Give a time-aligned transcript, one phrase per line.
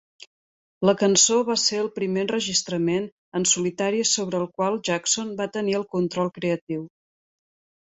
[0.89, 3.05] La cançó va ser el primer enregistrament
[3.41, 6.91] en solitari sobre el qual Jackson va tenir el control creatiu.